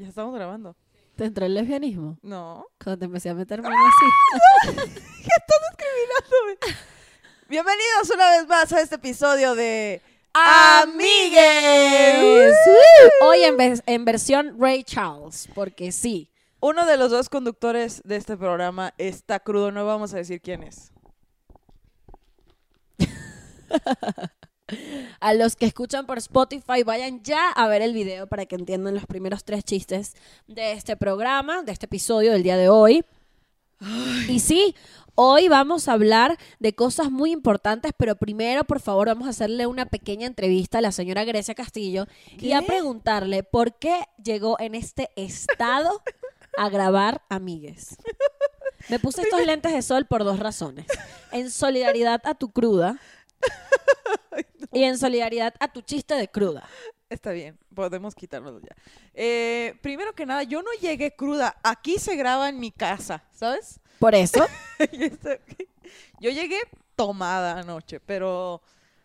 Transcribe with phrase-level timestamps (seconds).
[0.00, 0.74] Ya estamos grabando.
[1.14, 2.16] ¿Te entró el lesbianismo?
[2.22, 2.64] No.
[2.82, 4.06] Cuando te empecé a meter mano así.
[7.50, 10.00] Bienvenidos una vez más a este episodio de
[10.32, 11.44] ¡Amigues!
[12.66, 13.28] ¡Woo!
[13.28, 16.30] Hoy en, vez- en versión Ray Charles, porque sí.
[16.60, 20.62] Uno de los dos conductores de este programa está crudo, no vamos a decir quién
[20.62, 20.92] es.
[25.20, 28.94] A los que escuchan por Spotify, vayan ya a ver el video para que entiendan
[28.94, 30.14] los primeros tres chistes
[30.46, 33.04] de este programa, de este episodio del día de hoy.
[34.28, 34.74] Y sí,
[35.14, 39.66] hoy vamos a hablar de cosas muy importantes, pero primero, por favor, vamos a hacerle
[39.66, 42.06] una pequeña entrevista a la señora Grecia Castillo
[42.38, 46.02] y a preguntarle por qué llegó en este estado
[46.58, 47.96] a grabar Amigues.
[48.88, 50.86] Me puse estos lentes de sol por dos razones.
[51.32, 52.98] En solidaridad a tu cruda
[54.72, 56.68] y en solidaridad a tu chiste de cruda.
[57.08, 58.76] Está bien, podemos quitárnoslo ya.
[59.14, 61.56] Eh, primero que nada, yo no llegué cruda.
[61.64, 63.80] Aquí se graba en mi casa, ¿sabes?
[63.98, 64.46] Por eso,
[66.20, 66.58] yo llegué
[66.96, 68.62] tomada anoche, pero,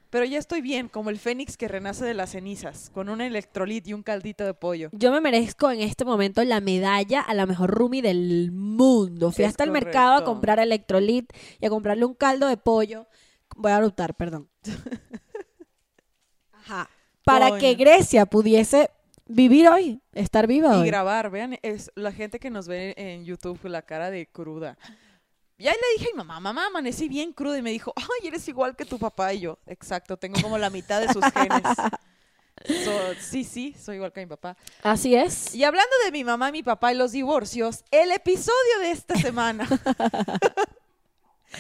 [0.10, 3.88] pero ya estoy bien, como el fénix que renace de las cenizas, con un electrolit
[3.88, 4.90] y un caldito de pollo.
[4.94, 9.32] yo me merezco en este momento la medalla a la mejor roomie del mundo.
[9.32, 10.32] Fui Es hasta el mercado a correcto.
[10.32, 13.08] comprar electrolit y a comprarle un caldo de pollo.
[13.56, 14.48] Voy a adoptar, perdón.
[16.66, 16.90] Ajá.
[17.24, 17.60] Para Coño.
[17.62, 18.90] que Grecia pudiese
[19.28, 20.88] vivir hoy, estar viva Y hoy.
[20.88, 24.78] grabar, vean, es la gente que nos ve en YouTube con la cara de cruda.
[25.58, 28.48] Ya le dije a mi mamá, mamá, amanecí bien cruda y me dijo, ay, eres
[28.48, 29.58] igual que tu papá y yo.
[29.66, 31.62] Exacto, tengo como la mitad de sus genes.
[32.66, 34.56] So, sí, sí, soy igual que mi papá.
[34.82, 35.54] Así es.
[35.54, 39.68] Y hablando de mi mamá, mi papá y los divorcios, el episodio de esta semana.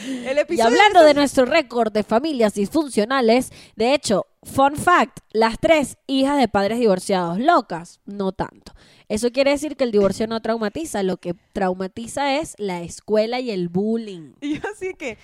[0.03, 5.97] el Y hablando de nuestro récord de familias disfuncionales, de hecho, fun fact, las tres
[6.07, 8.73] hijas de padres divorciados locas, no tanto.
[9.07, 13.51] Eso quiere decir que el divorcio no traumatiza, lo que traumatiza es la escuela y
[13.51, 14.33] el bullying.
[14.41, 15.17] Y yo así que,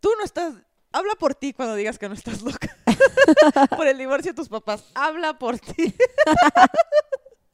[0.00, 0.54] tú no estás,
[0.92, 2.76] habla por ti cuando digas que no estás loca.
[3.76, 5.94] por el divorcio de tus papás, habla por ti.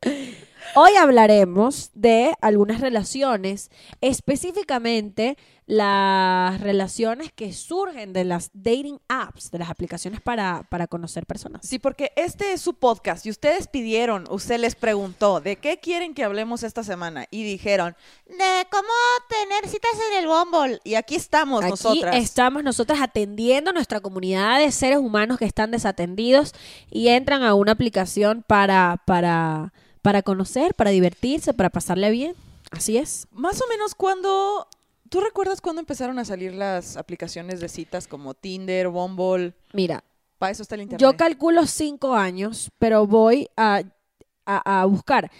[0.75, 3.71] Hoy hablaremos de algunas relaciones,
[4.01, 5.37] específicamente
[5.67, 11.61] las relaciones que surgen de las dating apps, de las aplicaciones para, para conocer personas.
[11.67, 16.15] Sí, porque este es su podcast y ustedes pidieron, usted les preguntó, ¿de qué quieren
[16.15, 17.27] que hablemos esta semana?
[17.31, 17.97] Y dijeron,
[18.27, 18.89] de cómo
[19.29, 20.81] tener citas en el Bumble.
[20.85, 22.17] Y aquí estamos Aquí nosotras.
[22.17, 26.55] estamos nosotras atendiendo a nuestra comunidad de seres humanos que están desatendidos
[26.91, 29.75] y entran a una aplicación para, para,
[30.09, 32.35] para conocer, para divertirse, para pasarle bien.
[32.71, 33.27] Así es.
[33.31, 34.67] Más o menos cuando...
[35.11, 39.53] ¿Tú recuerdas cuando empezaron a salir las aplicaciones de citas como Tinder, Bumble?
[39.75, 40.03] Mira,
[40.39, 41.03] Para eso está el internet.
[41.03, 43.83] yo calculo cinco años, pero voy a,
[44.47, 45.31] a- a buscar.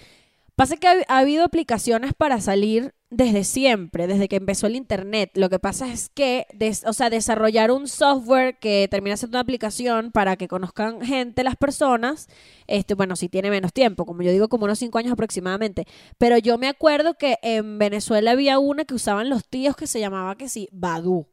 [0.55, 5.31] Pasa que ha, ha habido aplicaciones para salir desde siempre, desde que empezó el internet.
[5.35, 9.43] Lo que pasa es que, des- o sea, desarrollar un software que termina siendo una
[9.43, 12.29] aplicación para que conozcan gente las personas,
[12.67, 15.87] este, bueno, sí tiene menos tiempo, como yo digo, como unos cinco años aproximadamente.
[16.19, 20.01] Pero yo me acuerdo que en Venezuela había una que usaban los tíos que se
[20.01, 21.27] llamaba que sí, Badu.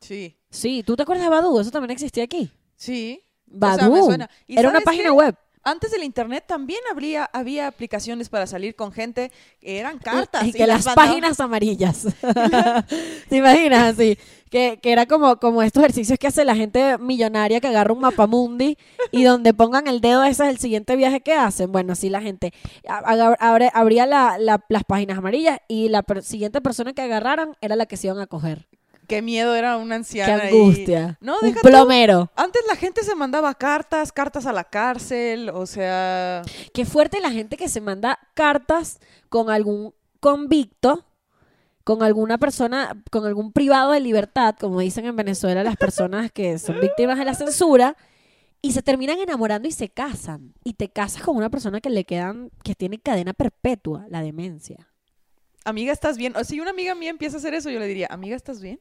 [0.00, 1.60] Sí, Sí, ¿tú te acuerdas de Badu?
[1.60, 2.50] Eso también existía aquí.
[2.76, 3.20] sí.
[3.50, 3.78] O Badu.
[3.78, 4.30] sea, me suena.
[4.46, 5.10] ¿Y Era una página qué?
[5.10, 5.34] web.
[5.70, 9.30] Antes del internet también habría, había aplicaciones para salir con gente
[9.60, 10.44] que eran cartas.
[10.44, 12.06] Y, y que las páginas amarillas.
[13.28, 14.18] ¿Te imaginas así?
[14.50, 18.00] Que, que era como, como estos ejercicios que hace la gente millonaria que agarra un
[18.00, 18.78] mapamundi
[19.10, 21.70] y donde pongan el dedo, ese es el siguiente viaje que hacen.
[21.70, 22.54] Bueno, así la gente
[23.74, 27.84] abría la- la- las páginas amarillas y la per- siguiente persona que agarraran era la
[27.86, 28.66] que se iban a coger.
[29.08, 30.42] Qué miedo era una Qué anciana.
[30.44, 30.54] ahí.
[30.56, 31.18] angustia.
[31.20, 32.30] No, un plomero.
[32.36, 36.42] Antes la gente se mandaba cartas, cartas a la cárcel, o sea,
[36.74, 41.06] Qué fuerte la gente que se manda cartas con algún convicto,
[41.84, 46.58] con alguna persona, con algún privado de libertad, como dicen en Venezuela las personas que
[46.58, 47.96] son víctimas de la censura,
[48.60, 50.52] y se terminan enamorando y se casan.
[50.64, 54.86] Y te casas con una persona que le quedan, que tiene cadena perpetua, la demencia.
[55.64, 56.34] amiga, ¿estás bien?
[56.36, 58.80] O si una amiga mía empieza a hacer eso, yo le diría, amiga, ¿estás bien?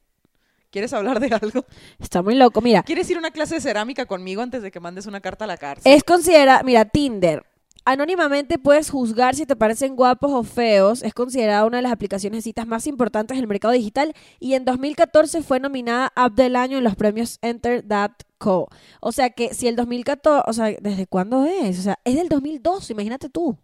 [0.78, 1.66] ¿Quieres hablar de algo?
[1.98, 2.62] Está muy loco.
[2.62, 5.46] Mira, ¿Quieres ir a una clase de cerámica conmigo antes de que mandes una carta
[5.46, 5.92] a la cárcel?
[5.92, 7.44] Es considerada, mira, Tinder.
[7.84, 11.02] Anónimamente puedes juzgar si te parecen guapos o feos.
[11.02, 14.66] Es considerada una de las aplicaciones de citas más importantes del mercado digital y en
[14.66, 18.70] 2014 fue nominada App del Año en los premios Enter That Co.
[19.00, 21.80] O sea que si el 2014, o sea, ¿desde cuándo es?
[21.80, 23.58] O sea, es del 2012, imagínate tú.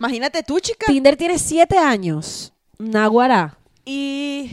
[0.00, 0.86] Imagínate tú, chica.
[0.88, 2.52] Tinder tiene siete años.
[2.76, 3.56] Naguará.
[3.84, 4.50] Y.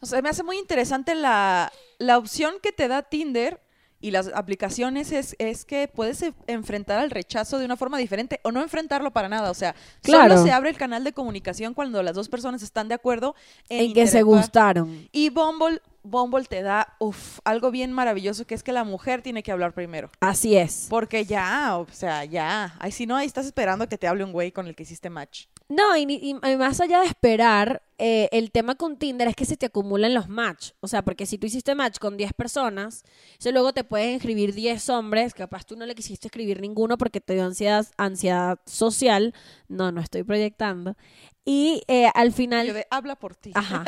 [0.00, 3.60] O sea, me hace muy interesante la, la opción que te da Tinder
[4.02, 8.40] Y las aplicaciones es, es que puedes e- enfrentar al rechazo de una forma diferente
[8.44, 9.50] o no enfrentarlo para nada.
[9.50, 10.36] O sea, Claro.
[10.38, 13.34] solo se abre el canal de comunicación cuando las dos personas están de acuerdo
[13.68, 15.06] en, En que se gustaron.
[15.12, 19.42] Y Bumble, Bumble te da uf, algo bien maravilloso que es que la mujer tiene
[19.42, 20.08] que hablar primero.
[20.20, 20.86] Así es.
[20.88, 22.74] Porque ya, o sea, ya.
[22.78, 25.10] Ay, si no, ahí estás esperando que te hable un güey con el que hiciste
[25.10, 25.44] match.
[25.70, 29.44] No, y, y- y más allá de esperar, eh, el tema con Tinder es que
[29.44, 30.72] se te acumulan los match.
[30.80, 33.04] O sea, porque si tú hiciste match con 10 personas,
[33.38, 37.20] eso luego te pueden escribir 10 hombres, capaz tú no le quisiste escribir ninguno porque
[37.20, 39.32] te dio ansiedad, ansiedad social.
[39.68, 40.96] No, no estoy proyectando.
[41.44, 42.66] Y eh, al final...
[42.66, 43.52] Yo de, habla por ti.
[43.54, 43.84] Ajá.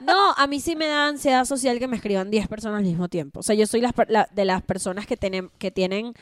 [0.00, 3.08] No, a mí sí me da ansiedad social que me escriban 10 personas al mismo
[3.08, 3.40] tiempo.
[3.40, 6.14] O sea, yo soy las la- de las personas que tienen, que tienen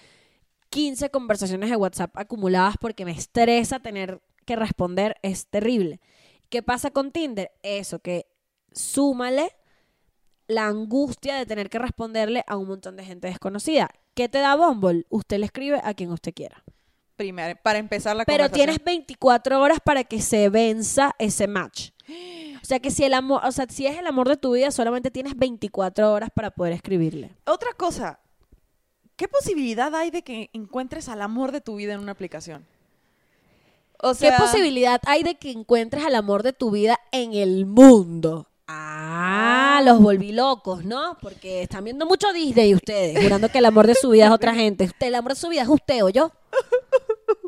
[0.70, 5.17] 15 conversaciones de WhatsApp acumuladas porque me estresa tener que responder.
[5.23, 6.01] Es terrible.
[6.49, 7.51] ¿Qué pasa con Tinder?
[7.63, 8.27] Eso, que
[8.73, 9.51] súmale
[10.47, 13.91] la angustia de tener que responderle a un montón de gente desconocida.
[14.15, 15.05] ¿Qué te da Bumble?
[15.11, 16.65] Usted le escribe a quien usted quiera.
[17.17, 18.77] Primero, para empezar la Pero conversación.
[18.77, 21.91] tienes 24 horas para que se venza ese match.
[22.63, 24.73] O sea que si el amor, o sea, si es el amor de tu vida,
[24.73, 27.37] solamente tienes 24 horas para poder escribirle.
[27.47, 28.19] Otra cosa.
[29.15, 32.67] ¿Qué posibilidad hay de que encuentres al amor de tu vida en una aplicación?
[34.01, 37.67] O sea, ¿Qué posibilidad hay de que encuentres al amor de tu vida en el
[37.67, 38.49] mundo?
[38.69, 41.17] Ah, los volví locos, ¿no?
[41.21, 44.55] Porque están viendo mucho Disney ustedes, jurando que el amor de su vida es otra
[44.55, 44.85] gente.
[44.85, 46.33] Usted, el amor de su vida es usted o yo.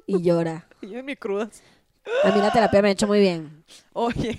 [0.07, 0.67] Y llora.
[0.81, 1.63] Yo en mi crudas.
[2.25, 3.65] A mí la terapia me ha hecho muy bien.
[3.93, 4.39] Oye,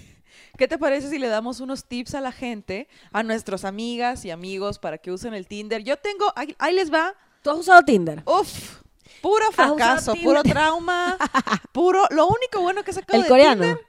[0.57, 4.31] ¿qué te parece si le damos unos tips a la gente, a nuestras amigas y
[4.31, 5.83] amigos para que usen el Tinder?
[5.83, 7.13] Yo tengo, ahí, ahí les va,
[7.43, 8.23] ¿Tú has usado Tinder?
[8.25, 8.81] uf,
[9.21, 11.17] puro fracaso, puro trauma,
[11.71, 13.61] puro, lo único bueno que he sacado ¿El de coreano?
[13.61, 13.85] Tinder,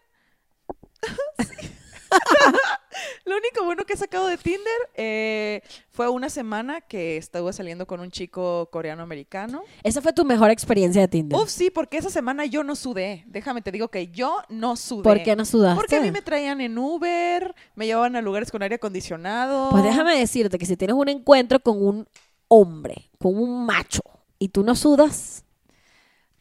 [3.25, 7.87] lo único bueno que he sacado de Tinder eh, fue una semana que estuve saliendo
[7.87, 9.63] con un chico coreano-americano.
[9.83, 11.39] Esa fue tu mejor experiencia de Tinder.
[11.39, 13.25] Uf, sí, porque esa semana yo no sudé.
[13.27, 15.03] Déjame te digo que yo no sudé.
[15.03, 15.77] ¿Por qué no sudaste?
[15.77, 19.71] Porque a mí me traían en Uber, me llevaban a lugares con aire acondicionado.
[19.71, 22.09] Pues déjame decirte que si tienes un encuentro con un
[22.49, 24.03] hombre, con un macho,
[24.41, 25.45] y tú no sudas,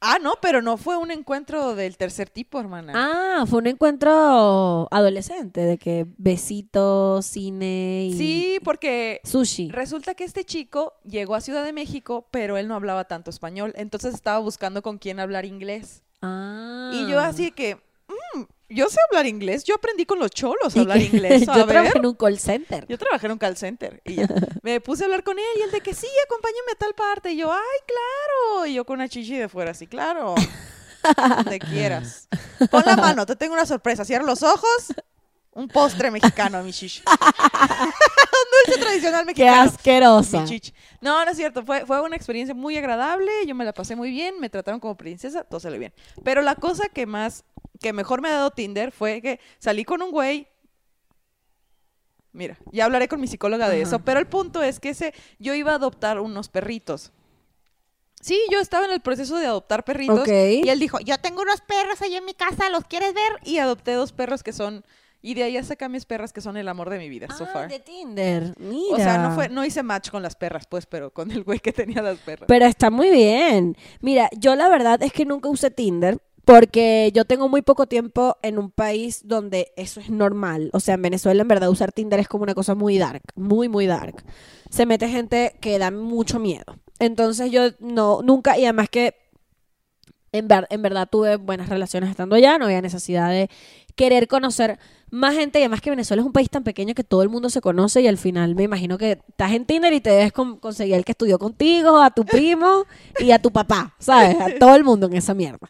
[0.02, 2.94] Ah, no, pero no fue un encuentro del tercer tipo, hermana.
[2.96, 9.70] ah, fue un encuentro adolescente, de que besitos, cine y sí, porque sushi.
[9.72, 13.74] resulta que este chico llegó a Ciudad de México, pero él no hablaba tanto español,
[13.76, 16.02] entonces estaba buscando con quién hablar inglés.
[16.22, 16.92] Ah.
[16.94, 17.78] Y yo así que,
[18.70, 21.46] yo sé hablar inglés, yo aprendí con los cholos a hablar inglés.
[21.46, 21.68] yo ver.
[21.68, 22.86] trabajé en un call center.
[22.88, 24.28] Yo trabajé en un call center y ya.
[24.64, 27.32] me puse a hablar con él y él de que sí, acompáñame a tal parte.
[27.32, 28.66] Y yo, ay, claro.
[28.68, 30.36] Y yo con una chichi de fuera, sí, claro.
[31.38, 32.28] Donde quieras.
[32.70, 34.06] Pon la mano, te tengo una sorpresa.
[34.06, 34.94] Cierra los ojos.
[35.52, 37.02] Un postre mexicano, mi chichi.
[37.10, 39.62] un dulce tradicional Qué mexicano.
[39.64, 40.42] asquerosa.
[40.42, 40.74] Mi chichi.
[41.02, 41.66] No, no es cierto.
[41.66, 43.32] Fue, fue una experiencia muy agradable.
[43.48, 44.40] Yo me la pasé muy bien.
[44.40, 45.44] Me trataron como princesa.
[45.44, 45.94] Todo salió bien.
[46.24, 47.44] Pero la cosa que más,
[47.80, 50.48] que mejor me ha dado Tinder fue que salí con un güey.
[52.32, 53.84] Mira, ya hablaré con mi psicóloga de Ajá.
[53.84, 54.00] eso.
[54.00, 57.12] Pero el punto es que ese, yo iba a adoptar unos perritos.
[58.22, 60.20] Sí, yo estaba en el proceso de adoptar perritos.
[60.20, 60.28] Ok.
[60.28, 63.32] Y él dijo, yo tengo unos perros ahí en mi casa, ¿los quieres ver?
[63.46, 64.84] Y adopté dos perros que son...
[65.22, 67.28] Y de ahí ya saqué a mis perras que son el amor de mi vida,
[67.38, 67.70] so Ah, far.
[67.70, 68.54] de Tinder.
[68.58, 68.94] Mira.
[68.94, 71.60] O sea, no fue, no hice match con las perras, pues, pero con el güey
[71.60, 72.46] que tenía las perras.
[72.48, 73.76] Pero está muy bien.
[74.00, 78.38] Mira, yo la verdad es que nunca usé Tinder porque yo tengo muy poco tiempo
[78.42, 80.72] en un país donde eso es normal.
[80.74, 83.70] O sea, en Venezuela en verdad usar Tinder es como una cosa muy dark, muy,
[83.70, 84.24] muy dark.
[84.72, 86.78] Se mete gente que da mucho miedo.
[86.98, 89.14] Entonces yo no, nunca, y además que
[90.32, 93.48] en, ver- en verdad tuve buenas relaciones estando allá, no había necesidad de
[93.96, 94.80] querer conocer
[95.12, 97.52] más gente y además que Venezuela es un país tan pequeño que todo el mundo
[97.52, 100.58] se conoce y al final me imagino que estás en Tinder y te debes con-
[100.58, 102.86] conseguir al que estudió contigo, a tu primo
[103.20, 104.36] y a tu papá, ¿sabes?
[104.42, 105.68] A todo el mundo en esa mierda.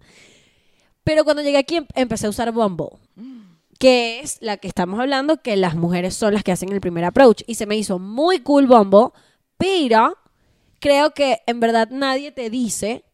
[1.09, 2.89] Pero cuando llegué aquí em- empecé a usar Bumble,
[3.79, 7.03] que es la que estamos hablando, que las mujeres son las que hacen el primer
[7.03, 9.07] approach y se me hizo muy cool Bumble,
[9.57, 10.19] pero
[10.79, 13.05] creo que en verdad nadie te dice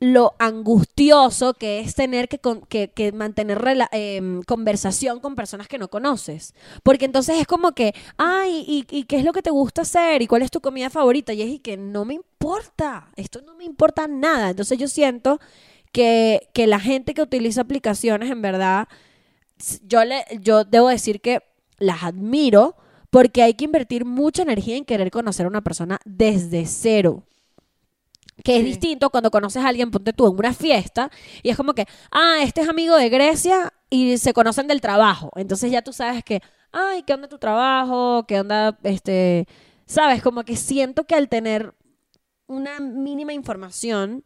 [0.00, 3.62] lo angustioso que es tener que, con- que- que mantener
[3.92, 6.54] em, conversación con personas que no conoces.
[6.82, 10.22] Porque entonces es como que, ay, y, y qué es lo que te gusta hacer?
[10.22, 11.32] ¿Y cuál es tu comida favorita?
[11.32, 14.50] Y es y que no me importa, esto no me importa nada.
[14.50, 15.38] Entonces yo siento
[15.92, 18.88] que, que la gente que utiliza aplicaciones, en verdad,
[19.82, 21.40] yo, le, yo debo decir que
[21.78, 22.76] las admiro
[23.10, 27.24] porque hay que invertir mucha energía en querer conocer a una persona desde cero.
[28.42, 28.64] Que es Sí.
[28.70, 31.10] distinto cuando conoces a alguien, ponte tú en una fiesta,
[31.42, 35.30] y es como que, ah, este es amigo de Grecia y se conocen del trabajo.
[35.36, 36.40] Entonces ya tú sabes que,
[36.72, 38.24] ay, ¿qué onda tu trabajo?
[38.26, 39.46] ¿Qué onda, este,
[39.84, 40.22] ¿sabes?
[40.22, 41.74] Como que siento que al tener
[42.46, 44.24] una mínima información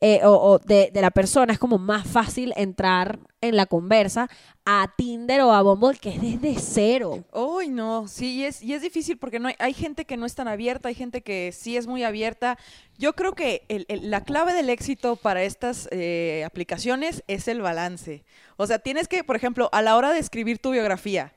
[0.00, 4.28] eh, o, o de, de la persona es como más fácil entrar en la conversa
[4.66, 7.24] a Tinder o a Bumble que es desde cero.
[7.32, 10.26] Uy, no, sí, y es, y es difícil porque no hay, hay gente que no
[10.26, 12.58] es tan abierta, hay gente que sí es muy abierta.
[12.98, 18.24] Yo creo que el- la clave del éxito para estas eh, aplicaciones es el balance.
[18.56, 21.32] O sea, tienes que, por ejemplo, a la hora de escribir tu biografía,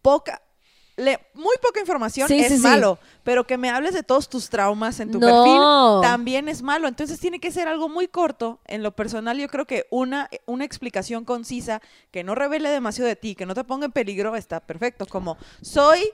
[0.00, 0.40] poca,
[0.96, 2.62] le- muy poca información Sí, es sí, sí.
[2.62, 5.26] malo, pero que me hables de todos tus traumas en tu No.
[5.26, 5.60] perfil
[6.02, 6.86] también es malo.
[6.88, 8.60] Entonces tiene que ser algo muy corto.
[8.66, 11.80] En lo personal, yo creo que una, una explicación concisa
[12.10, 15.06] que no revele demasiado de ti, que no te ponga en peligro, está perfecto.
[15.06, 16.10] Como soy,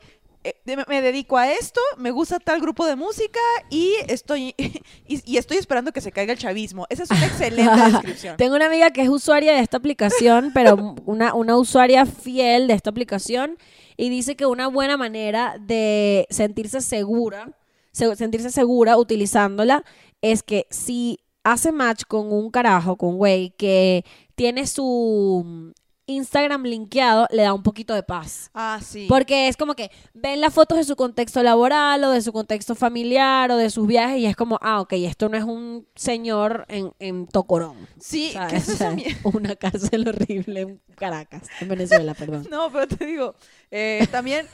[0.88, 3.40] me dedico a esto, me gusta tal grupo de música
[3.70, 4.54] y estoy,
[5.08, 6.86] y, y estoy esperando que se caiga el chavismo.
[6.90, 8.36] Esa es una excelente descripción.
[8.36, 12.74] Tengo una amiga que es usuaria de esta aplicación, pero una, una usuaria fiel de
[12.74, 13.56] esta aplicación,
[13.96, 17.50] y dice que una buena manera de sentirse segura,
[17.92, 19.84] se- sentirse segura utilizándola,
[20.22, 25.72] es que si hace match con un carajo, con un güey, que tiene su
[26.08, 28.50] Instagram linkeado, le da un poquito de paz.
[28.54, 29.06] Ah, sí.
[29.08, 32.74] Porque es como que ven las fotos de su contexto laboral o de su contexto
[32.74, 36.64] familiar o de sus viajes y es como, ah, ok, esto no es un señor
[36.68, 37.76] en, en Tocorón.
[38.00, 38.66] sí, ¿sabes?
[38.66, 42.46] ¿qué es una cárcel horrible en Caracas, en Venezuela, perdón.
[42.50, 43.34] No, pero te digo,
[43.70, 44.46] eh, también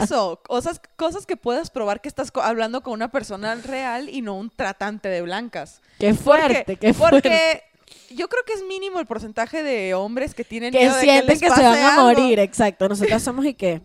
[0.00, 4.34] eso, cosas, cosas que puedas probar que estás hablando con una persona real y no
[4.34, 5.82] un tratante de blancas.
[5.98, 7.20] Qué fuerte, Porque- qué fuerte.
[7.22, 7.62] Porque
[8.10, 11.26] yo creo que es mínimo el porcentaje de hombres que tienen Que miedo de sienten
[11.28, 12.02] les que, se pase van a algo.
[12.20, 12.88] morir, exacto.
[12.88, 13.80] Nosotros somos y que,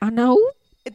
[0.00, 0.36] ah, no,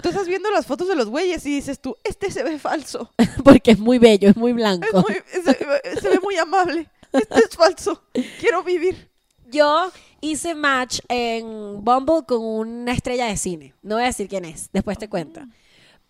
[0.01, 3.11] Tú estás viendo las fotos de los güeyes y dices tú, este se ve falso.
[3.43, 5.01] porque es muy bello, es muy Es blanco.
[5.07, 6.89] muy- se, se ve muy amable.
[7.11, 8.01] Este es falso.
[8.39, 9.11] Quiero vivir.
[9.51, 13.75] Yo hice match en Bumble con una estrella de cine.
[13.83, 15.41] No voy a decir quién es, después te cuento.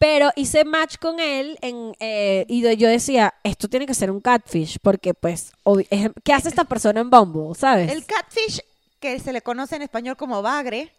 [0.06, 4.20] Pero hice match con él en, eh, y yo decía, esto tiene que ser un
[4.20, 5.54] catfish, porque pues,
[5.90, 7.56] es- ¿qué hace esta persona en Bumble?
[7.58, 7.90] ¿Sabes?
[7.90, 8.60] El catfish,
[9.00, 10.92] que se le conoce en español como bagre,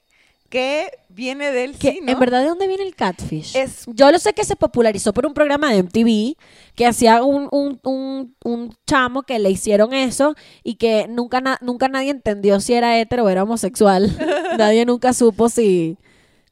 [0.48, 2.12] que viene del que sí, ¿no?
[2.12, 5.26] en verdad de dónde viene el catfish Es- yo lo sé que se popularizó por
[5.26, 6.36] un programa de MTV
[6.74, 11.58] que hacía un, un, un, un chamo que le hicieron eso y que nunca na-
[11.60, 14.10] nunca nadie entendió si era hetero o era homosexual
[14.58, 15.98] nadie nunca supo si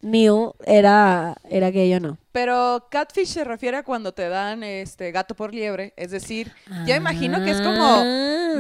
[0.03, 5.11] Neil era era gay o no Pero catfish se refiere a cuando te dan este
[5.13, 6.53] gato por liebre, es decir,
[6.87, 8.05] yo imagino que es como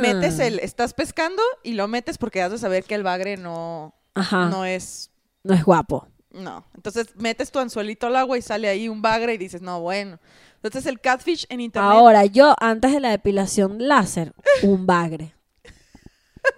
[0.01, 0.47] metes Ah.
[0.47, 4.47] el estás pescando y lo metes porque has de saber que el bagre no Ajá.
[4.49, 5.11] no es
[5.45, 6.65] no es guapo no.
[6.75, 10.19] Entonces metes tu anzuelito al agua y sale ahí un bagre y dices, "No, bueno."
[10.55, 14.33] Entonces el catfish en internet ahora yo antes de la depilación láser
[14.63, 15.35] un bagre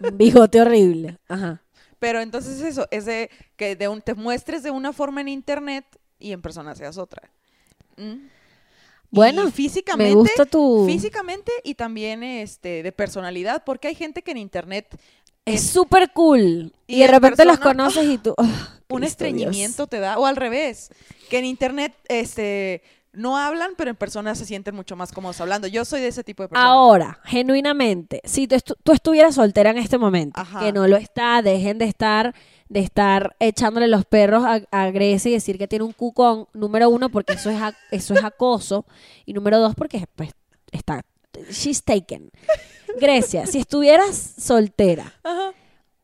[0.01, 1.63] un bigote horrible ajá
[2.05, 5.87] Pero entonces eso, es de que de un, te muestres de una forma en internet
[6.19, 7.31] y en persona seas otra.
[7.97, 8.27] ¿Mm?
[9.11, 14.21] Bueno, Y físicamente, me gusta tu físicamente y también este de personalidad, porque hay gente
[14.21, 14.99] que en internet
[15.47, 16.75] Es súper cool.
[16.87, 18.35] y Y, de en repente los persona, conoces y tú.
[18.91, 20.91] un estreñimiento te da, o al revés,
[21.31, 22.83] que en internet este
[23.15, 25.67] no hablan, pero en persona se sienten mucho más cómodos hablando.
[25.69, 26.69] Yo soy de ese tipo de persona.
[26.69, 30.61] Ahora, genuinamente, si tú, estu- tú estuvieras soltera en este momento, Ajá.
[30.61, 32.35] que no lo está, dejen de estar
[32.69, 36.89] de estar echándole los perros a, a Grecia y decir que tiene un cucón, número
[36.89, 38.87] uno, porque eso es, a- eso es acoso,
[39.27, 40.31] y número dos, porque pues,
[40.73, 41.05] está,
[41.51, 42.31] she's taken.
[42.99, 45.53] Grecia, si estuvieras soltera, Ajá.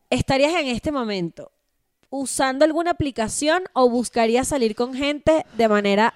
[0.09, 1.51] ¿estarías en este momento
[2.09, 6.13] usando alguna aplicación o buscarías salir con gente de manera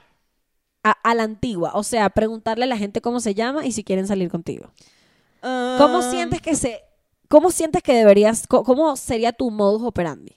[0.86, 1.72] a, a la antigua?
[1.74, 4.72] O sea, preguntarle a la gente cómo se llama y si quieren salir contigo.
[5.42, 6.82] ¿Cómo Ah, sientes que se...
[7.28, 8.48] ¿Cómo sientes que deberías...
[8.48, 10.36] ¿Cómo sería tu modus operandi?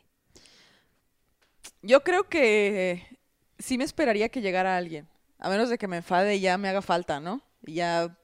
[1.83, 3.05] Yo creo que
[3.59, 5.07] sí me esperaría que llegara alguien.
[5.38, 7.40] A menos de que me enfade y ya me haga falta, ¿no?
[7.64, 8.17] Y ya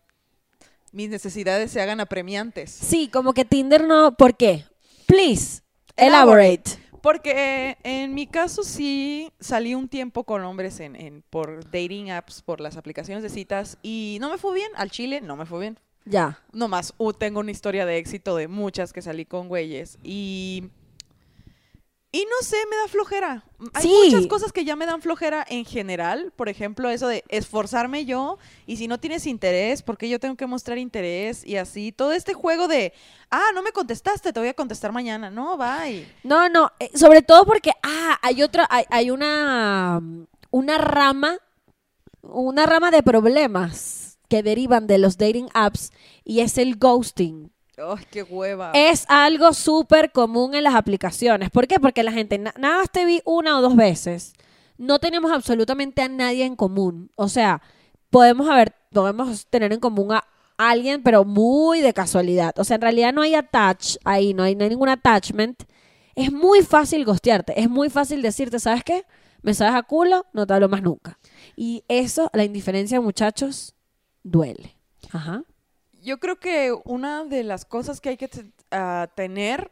[0.92, 2.70] mis necesidades se hagan apremiantes.
[2.70, 4.16] Sí, como que Tinder no...
[4.16, 4.64] ¿Por qué?
[5.06, 5.62] Please,
[5.96, 6.72] elaborate.
[7.04, 12.40] Porque en mi caso sí salí un tiempo con hombres en, en- por dating apps,
[12.40, 14.70] por las aplicaciones de citas y no me fue bien.
[14.74, 15.78] Al chile no me fue bien.
[16.06, 16.38] Ya.
[16.52, 20.64] Nomás uh, tengo una historia de éxito de muchas que salí con güeyes y...
[22.14, 23.42] Y no sé, me da flojera.
[23.72, 23.92] Hay Sí.
[24.04, 26.32] muchas cosas que ya me dan flojera en general.
[26.36, 30.36] Por ejemplo, eso de esforzarme yo y si no tienes interés, ¿por qué yo tengo
[30.36, 31.44] que mostrar interés?
[31.44, 32.92] Y así, todo este juego de,
[33.32, 35.28] ah, no me contestaste, te voy a contestar mañana.
[35.28, 36.06] No, bye.
[36.22, 41.38] No, no, eh, sobre todo porque, ah, hay otra, hay, hay una, mm, una rama,
[42.22, 45.90] una rama de problemas que derivan de los dating apps
[46.22, 47.50] y es el ghosting.
[47.78, 48.70] Ay, qué hueva.
[48.74, 51.50] Es algo súper común en las aplicaciones.
[51.50, 51.80] ¿Por qué?
[51.80, 54.32] Porque la gente, na- nada más te vi una o dos veces.
[54.76, 57.10] no tenemos absolutamente a nadie en común.
[57.14, 57.62] O sea,
[58.10, 60.24] podemos haber, podemos tener en común a
[60.58, 62.52] alguien, pero muy de casualidad.
[62.58, 65.62] O sea, en realidad no hay attach ahí, no hay, no hay ningún attachment.
[66.16, 69.04] Es muy fácil gostearte, es muy fácil decirte, ¿sabes qué?
[69.42, 71.18] Me sabes a culo, no te hablo más nunca.
[71.56, 73.74] Y eso, la indiferencia, muchachos,
[74.24, 74.76] duele.
[75.12, 75.42] Ajá.
[76.04, 78.28] Yo creo que una de las cosas que hay que
[78.70, 79.70] ah, tener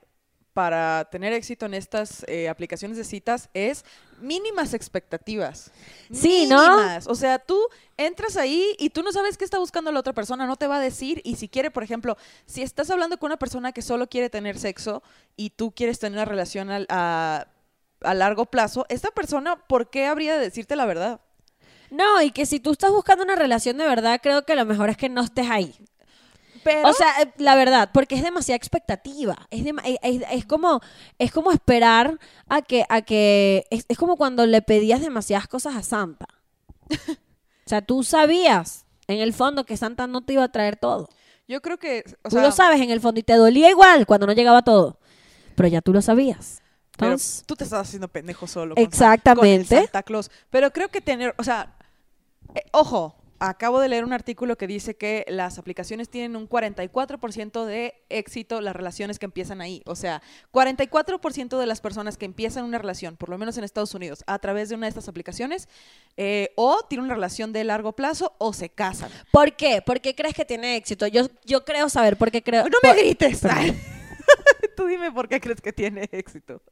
[0.55, 3.85] para tener éxito en estas eh, aplicaciones de citas es
[4.21, 5.71] mínimas expectativas.
[6.11, 6.77] Sí, ¿no?
[6.77, 7.07] Mínimas.
[7.07, 7.59] O sea, tú
[7.97, 10.77] entras ahí y tú no sabes qué está buscando la otra persona, no te va
[10.77, 11.21] a decir.
[11.25, 14.59] Y si quiere, por ejemplo, si estás hablando con una persona que solo quiere tener
[14.59, 15.03] sexo
[15.37, 17.47] y tú quieres tener una relación al- a,
[18.03, 21.21] a largo plazo, esta persona, ¿por qué habría de decirte la verdad?
[21.91, 24.89] No, y que si tú estás buscando una relación de verdad, creo que lo mejor
[24.91, 25.75] es que no estés ahí.
[26.65, 29.47] Pero, O sea, eh, la verdad, porque es demasiada expectativa.
[29.51, 30.81] Es, dema- es, como,
[31.19, 35.75] es como esperar a que, a que, es, es como cuando le pedías demasiadas cosas
[35.75, 36.27] a Santa.
[36.91, 36.97] o
[37.67, 41.09] sea, tú sabías en el fondo que Santa no te iba a traer todo.
[41.49, 44.07] yo creo que, o tú sea, lo sabes en el fondo y te dolía igual
[44.07, 44.99] cuando no llegaba todo.
[45.57, 46.63] Pero ya tú lo sabías.
[46.97, 47.17] Pero
[47.47, 48.75] tú te estás haciendo pendejo solo.
[48.75, 49.67] con Exactamente.
[49.69, 50.31] con el Santa Claus.
[50.51, 51.75] Pero creo que tener, o sea,
[52.55, 53.17] eh, ojo,
[53.49, 58.61] acabo de leer un artículo que dice que las aplicaciones tienen un 44% de éxito
[58.61, 59.83] las relaciones que empiezan ahí.
[59.87, 60.23] O sea,
[60.53, 64.39] 44% de las personas que empiezan una relación, por lo menos en Estados Unidos, a
[64.39, 65.69] través de una de estas aplicaciones,
[66.17, 69.11] eh, o tienen una relación de largo plazo o se casan.
[69.33, 69.83] ¿por qué?
[69.83, 71.07] ¿Por qué crees que tiene éxito?
[71.07, 72.65] Yo, yo creo saber por qué creo.
[72.65, 73.41] No me por- grites.
[74.77, 76.63] Tú dime por qué crees que tiene éxito.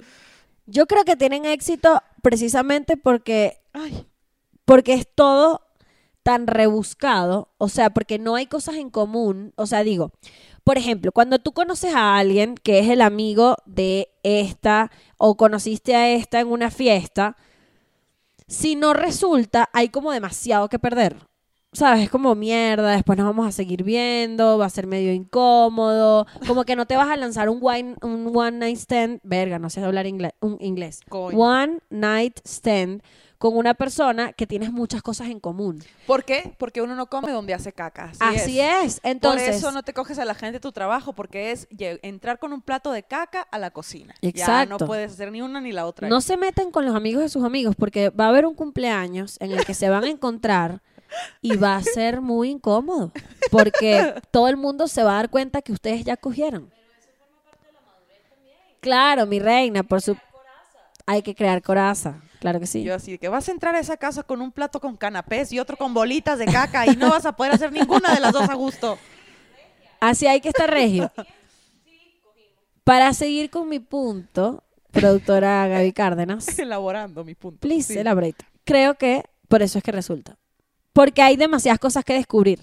[0.66, 4.06] Yo creo que tienen éxito precisamente porque Ay,
[4.64, 5.66] porque es todo
[6.22, 10.12] tan rebuscado, o sea, porque no hay cosas en común, o sea, digo,
[10.64, 15.94] por ejemplo, cuando tú conoces a alguien que es el amigo de esta o conociste
[15.96, 17.36] a esta en una fiesta,
[18.46, 21.16] si no resulta, hay como demasiado que perder.
[21.72, 22.02] ¿Sabes?
[22.02, 26.64] Es como mierda, después nos vamos a seguir viendo, va a ser medio incómodo, como
[26.64, 29.80] que no te vas a lanzar un, wine, un one night stand, verga, no sé
[29.80, 30.98] hablar ingle- un inglés,
[31.38, 33.04] one night stand
[33.40, 35.82] con una persona que tienes muchas cosas en común.
[36.06, 36.54] ¿Por qué?
[36.58, 38.12] Porque uno no come donde hace caca.
[38.18, 39.00] Así, Así es.
[39.02, 41.66] Entonces, Por eso no te coges a la gente de tu trabajo, porque es
[42.02, 44.14] entrar con un plato de caca a la cocina.
[44.20, 44.76] Ya Exacto.
[44.78, 46.06] no puedes hacer ni una ni la otra.
[46.06, 49.38] no se meten con los amigos de sus amigos porque va a haber un cumpleaños
[49.40, 50.82] en el que se van a encontrar
[51.40, 53.10] y va a ser muy incómodo
[53.50, 56.70] porque todo el mundo se va a dar cuenta que ustedes ya cogieron.
[58.80, 60.14] Claro, mi reina, por su
[61.06, 62.82] hay que crear coraza, claro que sí.
[62.82, 65.58] Yo así, que vas a entrar a esa casa con un plato con canapés y
[65.60, 68.48] otro con bolitas de caca y no vas a poder hacer ninguna de las dos
[68.48, 68.98] a gusto.
[70.00, 71.12] Así hay que estar regio.
[72.84, 77.60] Para seguir con mi punto, productora Gaby Cárdenas, Elaborando mi punto.
[77.60, 77.98] please Sí.
[77.98, 78.44] elaborate.
[78.64, 80.36] Creo que por eso es que resulta.
[80.92, 82.60] Porque hay demasiadas cosas que descubrir.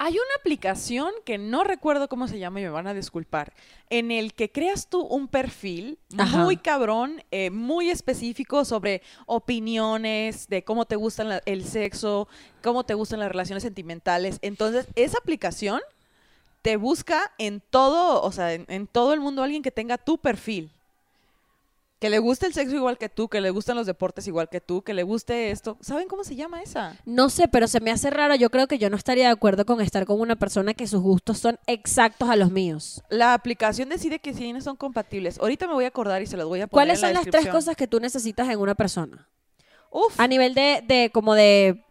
[0.00, 3.52] Hay una aplicación que no recuerdo cómo se llama y me van a disculpar,
[3.90, 6.44] en el que creas tú un perfil Ajá.
[6.44, 12.28] muy cabrón, eh, muy específico sobre opiniones, de cómo te gusta la- el sexo,
[12.62, 14.38] cómo te gustan las relaciones sentimentales.
[14.40, 15.80] Entonces, esa aplicación
[16.62, 20.18] te busca en todo, o sea, en, en todo el mundo alguien que tenga tu
[20.18, 20.70] perfil.
[21.98, 24.60] Que le guste el sexo igual que tú, que le gustan los deportes igual que
[24.60, 25.76] tú, que le guste esto.
[25.80, 26.96] ¿Saben cómo se llama esa?
[27.04, 28.36] No sé, pero se me hace raro.
[28.36, 31.00] Yo creo que yo no estaría de acuerdo con estar con una persona que sus
[31.02, 33.02] gustos son exactos a los míos.
[33.08, 35.40] La aplicación decide que si no son compatibles.
[35.40, 37.32] Ahorita me voy a acordar y se las voy a poner ¿Cuáles en la son
[37.32, 39.28] las tres cosas que tú necesitas en una persona?
[39.90, 41.84] Uf, A nivel de, de como de...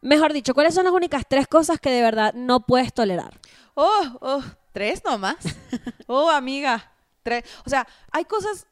[0.00, 3.38] Mejor dicho, ¿cuáles son las únicas tres cosas que de verdad no puedes tolerar?
[3.74, 5.36] oh, oh, tres nomás.
[6.08, 7.44] oh, amiga, tres.
[7.64, 8.66] O sea, hay cosas,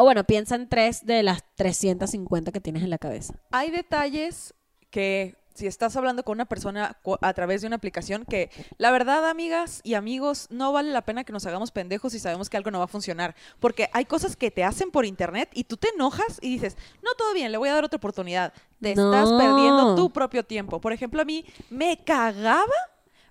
[0.00, 3.34] O bueno, piensa en tres de las 350 que tienes en la cabeza.
[3.50, 4.54] hay detalles
[4.90, 9.28] que si estás hablando con una persona a través de una aplicación que la verdad,
[9.28, 12.70] amigas y amigos, no vale la pena que nos hagamos pendejos si sabemos que algo
[12.70, 15.88] no va a funcionar, porque hay cosas que te hacen por internet y tú te
[15.88, 19.96] enojas y dices, "No, todo bien, le voy a dar otra oportunidad." Te estás perdiendo
[19.96, 20.80] tu propio tiempo.
[20.80, 22.78] Por ejemplo, a mí me cagaba,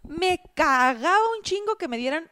[0.04, 2.30] me cagaba un chingo que me dieran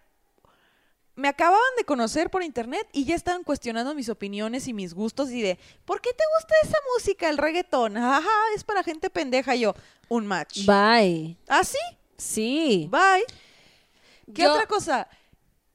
[1.15, 5.29] me acababan de conocer por internet y ya estaban cuestionando mis opiniones y mis gustos
[5.31, 7.95] y de, ¿por qué te gusta esa música, el reggaetón?
[7.97, 9.55] Ajá, es para gente pendeja.
[9.55, 9.75] Y yo,
[10.09, 10.65] un match.
[10.65, 11.37] Bye.
[11.47, 11.77] ¿Ah, sí?
[12.17, 12.89] Sí.
[12.91, 13.23] Bye.
[14.33, 15.07] ¿Qué Yo- otra cosa?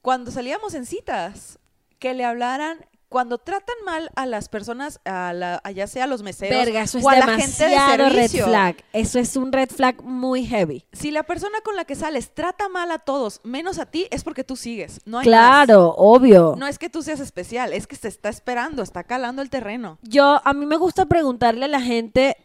[0.01, 1.57] Cuando salíamos en citas,
[1.99, 6.07] que le hablaran cuando tratan mal a las personas, a, la, a ya sea a
[6.07, 8.77] los meseros Verga, eso es o a la gente de demasiado red flag.
[8.93, 10.85] Eso es un red flag muy heavy.
[10.93, 14.23] Si la persona con la que sales trata mal a todos, menos a ti, es
[14.23, 15.01] porque tú sigues.
[15.03, 16.55] No hay Claro, obvio.
[16.57, 19.99] No es que tú seas especial, es que se está esperando, está calando el terreno.
[20.03, 22.37] Yo, a mí me gusta preguntarle a la gente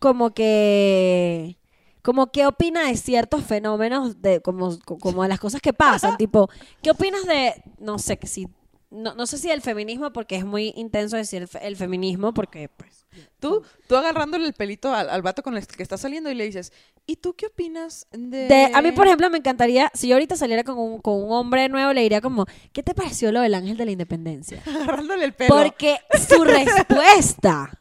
[0.00, 1.56] como que,
[2.02, 6.50] como qué opina de ciertos fenómenos, de como, como de las cosas que pasan, tipo,
[6.82, 8.48] ¿qué opinas de, no sé, que si,
[8.90, 12.34] no, no sé si el feminismo, porque es muy intenso decir el, fe- el feminismo,
[12.34, 13.06] porque pues...
[13.40, 16.44] Tú, tú agarrándole el pelito al, al vato con el que está saliendo y le
[16.44, 16.72] dices,
[17.06, 18.46] ¿y tú qué opinas de...?
[18.46, 21.32] De, a mí, por ejemplo, me encantaría, si yo ahorita saliera con un, con un
[21.32, 24.62] hombre nuevo, le diría como, ¿qué te pareció lo del ángel de la independencia?
[24.66, 25.54] Agarrándole el pelo.
[25.56, 25.98] Porque
[26.28, 27.76] su respuesta,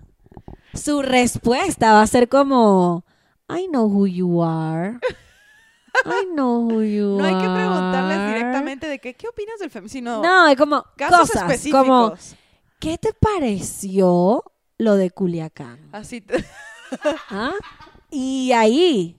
[0.73, 3.05] su respuesta va a ser como,
[3.49, 4.97] I know who you are.
[6.05, 10.21] I know you No hay que preguntarles directamente de que, ¿qué opinas del feminismo?
[10.23, 11.81] No, es como casos cosas, específicos.
[11.81, 12.13] como,
[12.79, 14.43] ¿qué te pareció
[14.77, 15.89] lo de Culiacán?
[15.91, 16.43] Así, te-
[17.29, 17.53] ¿Ah?
[18.09, 19.17] Y ahí,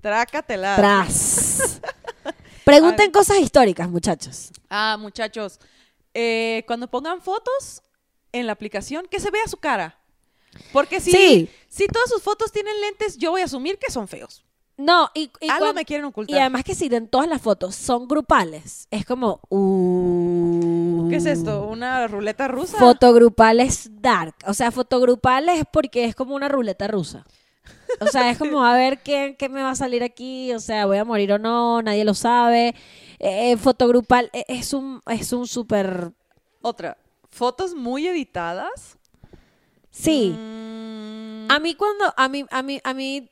[0.00, 0.76] trácatela.
[0.76, 1.80] tras.
[2.64, 3.12] Pregunten Ay.
[3.12, 4.50] cosas históricas, muchachos.
[4.70, 5.58] Ah, muchachos,
[6.14, 7.82] eh, cuando pongan fotos
[8.32, 9.98] en la aplicación, que se vea su cara.
[10.72, 11.50] Porque si, Sí.
[11.68, 14.44] si todas sus fotos tienen lentes, yo voy a asumir que son feos.
[14.84, 16.40] No, y, y Algo me quieren y ocultar.
[16.40, 21.66] además que si en todas las fotos son grupales, es como, uh, ¿Qué es esto?
[21.68, 22.78] ¿Una ruleta rusa?
[22.78, 24.34] Fotogrupales dark.
[24.46, 27.24] O sea, fotogrupales porque es como una ruleta rusa.
[28.00, 30.52] O sea, es como a ver qué, qué me va a salir aquí.
[30.52, 32.74] O sea, voy a morir o no, nadie lo sabe.
[33.18, 36.10] Eh, fotogrupal eh, es un es un súper.
[36.62, 36.96] Otra.
[37.30, 38.96] Fotos muy editadas.
[39.90, 40.34] Sí.
[40.36, 43.28] Mm, A mí cuando a mí a mí a mí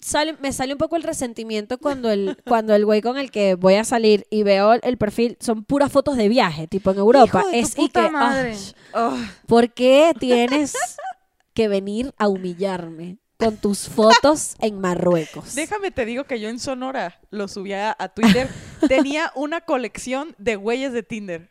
[0.00, 3.54] sale me sale un poco el resentimiento cuando el cuando el güey con el que
[3.54, 7.40] voy a salir y veo el, perfil son puras fotos de viaje, tipo en Europa.
[7.40, 8.56] hijo de tu es y que, madre.
[8.94, 10.74] ah, Ah, ¿Por qué tienes
[11.54, 15.54] que venir a humillarme con tus fotos en Marruecos?
[15.54, 18.48] déjame te digo que yo en Sonora lo subía a Twitter.
[18.88, 21.50] tenía una colección de güeyes de Tinder.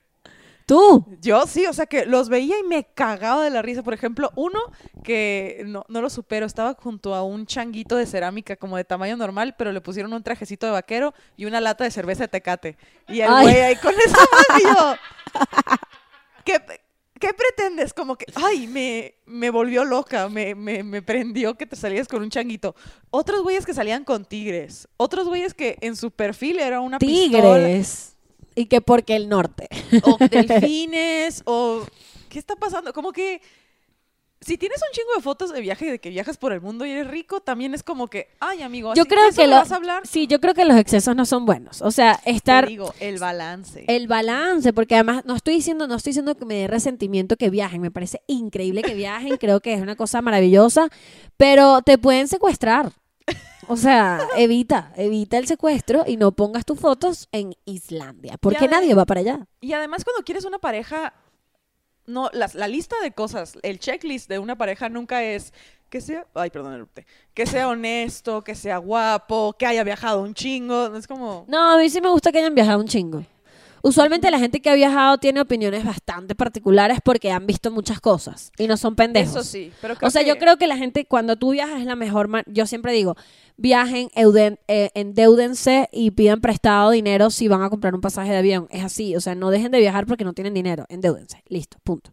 [0.67, 1.05] Tú.
[1.21, 3.83] Yo sí, o sea que los veía y me cagaba de la risa.
[3.83, 4.59] Por ejemplo, uno
[5.01, 9.15] que no, no lo supero, estaba junto a un changuito de cerámica como de tamaño
[9.15, 12.77] normal, pero le pusieron un trajecito de vaquero y una lata de cerveza de tecate.
[13.07, 14.17] Y el güey ahí con esa
[14.61, 14.95] yo,
[16.43, 16.61] ¿qué,
[17.17, 17.93] qué pretendes?
[17.93, 22.21] Como que, ay, me, me volvió loca, me, me, me prendió que te salías con
[22.21, 22.75] un changuito.
[23.09, 24.89] Otros güeyes que salían con tigres.
[24.97, 28.16] Otros güeyes que en su perfil era una pistola Tigres.
[28.57, 29.67] Y que porque el norte.
[30.03, 31.85] o delfines, o
[32.29, 32.91] ¿qué está pasando?
[32.91, 33.41] Como que
[34.39, 36.91] si tienes un chingo de fotos de viaje de que viajas por el mundo y
[36.91, 39.75] eres rico, también es como que, ay, amigo, Yo ¿así creo que lo, vas a
[39.77, 40.05] hablar?
[40.07, 41.81] sí, yo creo que los excesos no son buenos.
[41.81, 43.83] O sea, Te estar digo, el balance.
[43.87, 47.49] el balance, porque además no estoy diciendo, no estoy diciendo que me dé resentimiento que
[47.49, 50.87] viajen, me parece increíble que viajen, creo que es una cosa maravillosa,
[51.35, 52.91] pero te pueden secuestrar.
[53.67, 58.93] O sea, evita, evita el secuestro y no pongas tus fotos en Islandia, porque nadie
[58.93, 59.47] va para allá.
[59.61, 61.13] Y además cuando quieres una pareja,
[62.05, 65.53] no, las- la lista de cosas, el checklist de una pareja nunca es
[65.89, 70.33] que sea, ay, perdón, erupté, que sea honesto, que sea guapo, que haya viajado un
[70.33, 73.23] chingo, es como, No, a mí sí me gusta que hayan viajado un chingo.
[73.87, 78.51] Usualmente la gente que ha viajado tiene opiniones bastante particulares porque han visto muchas cosas
[78.57, 79.29] y no son pendejos.
[79.35, 81.85] eso sí, pero creo O sea, yo creo que la gente, cuando tú viajas, es
[81.85, 82.27] la mejor.
[82.27, 83.15] man- Yo siempre digo,
[83.55, 88.37] viajen, euden- eh, endeudense y pidan prestado dinero si van a comprar un pasaje de
[88.37, 88.67] avión.
[88.71, 89.15] Es así.
[89.15, 90.85] O sea, no dejen de viajar porque no tienen dinero.
[90.89, 91.41] Endeudense.
[91.47, 91.77] Listo.
[91.83, 92.11] Punto.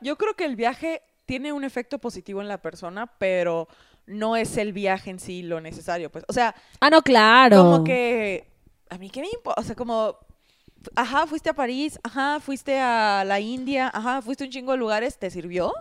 [0.00, 3.68] Yo creo que el viaje tiene un efecto positivo en la persona, pero
[4.06, 6.24] no es el viaje en sí lo necesario, pues.
[6.28, 7.56] O sea, Ah, no, claro.
[7.64, 8.46] como que
[8.88, 10.16] a mí qué me importa, o sea, como
[10.94, 14.78] ajá, fuiste a París, ajá, fuiste a la India, ajá, fuiste a un chingo de
[14.78, 15.72] lugares, ¿te sirvió?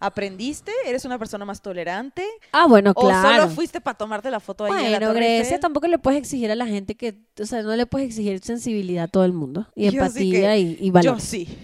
[0.00, 0.70] ¿Aprendiste?
[0.86, 2.24] ¿Eres una persona más tolerante?
[2.52, 3.42] Ah, bueno, ¿O claro.
[3.42, 5.60] solo fuiste para tomarte la foto ahí en la Bueno, Torre Grecia, Eiffel?
[5.60, 9.04] tampoco le puedes exigir a la gente que, o sea, no le puedes exigir sensibilidad
[9.04, 9.96] a todo el mundo y Yo sí
[10.30, 11.24] empatía que- y, y Yo valores.
[11.24, 11.58] sí.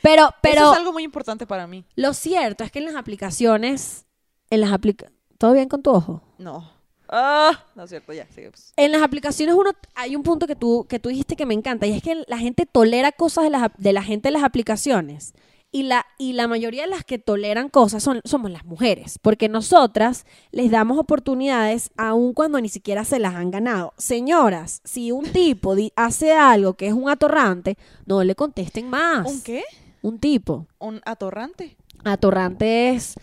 [0.00, 1.84] Pero, pero Eso es algo muy importante para mí.
[1.96, 4.06] lo cierto es que en las aplicaciones,
[4.50, 6.22] en las aplica ¿todo bien con tu ojo?
[6.38, 6.70] No.
[7.08, 8.72] Ah, no es cierto, ya, sigamos.
[8.76, 11.86] En las aplicaciones uno hay un punto que tú, que tú dijiste que me encanta
[11.86, 15.32] y es que la gente tolera cosas de, las, de la gente en las aplicaciones
[15.72, 19.48] y la, y la mayoría de las que toleran cosas son, somos las mujeres porque
[19.48, 23.92] nosotras les damos oportunidades aun cuando ni siquiera se las han ganado.
[23.98, 29.26] Señoras, si un tipo hace algo que es un atorrante, no le contesten más.
[29.30, 29.62] ¿Un qué?
[30.02, 30.66] Un tipo.
[30.78, 31.76] ¿Un atorrante?
[32.04, 33.14] Atorrante es,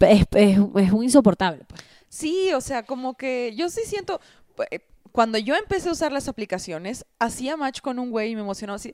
[0.00, 1.64] es, es- es un insoportable.
[1.68, 1.82] pues.
[2.12, 4.20] Sí, o sea, como que yo sí siento,
[4.54, 4.80] pu- eh,
[5.12, 8.74] cuando yo empecé a usar las aplicaciones, hacía match con un güey y me emocionó
[8.74, 8.92] así.